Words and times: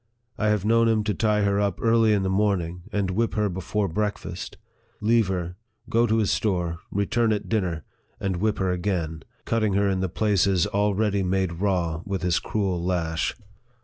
1 0.37 0.49
have 0.49 0.65
known 0.65 0.87
him 0.87 1.03
to 1.03 1.13
tie 1.13 1.43
her 1.43 1.59
up 1.59 1.79
early 1.79 2.11
in 2.11 2.23
the 2.23 2.27
morn 2.29 2.59
ing, 2.59 2.81
and 2.91 3.11
whip 3.11 3.35
her 3.35 3.47
before 3.49 3.87
breakfast; 3.87 4.57
leave 4.99 5.27
her, 5.27 5.57
go 5.91 6.07
to 6.07 6.17
his 6.17 6.31
store, 6.31 6.79
return 6.89 7.31
at 7.31 7.47
dinner, 7.47 7.83
and 8.19 8.37
whip 8.37 8.57
her 8.57 8.71
again, 8.71 9.21
cutting 9.45 9.73
her 9.73 9.87
in 9.87 9.99
the 9.99 10.09
places 10.09 10.65
already 10.65 11.21
made 11.21 11.53
raw 11.61 12.01
with 12.03 12.23
his 12.23 12.39
cruel 12.39 12.83
lash. 12.83 13.35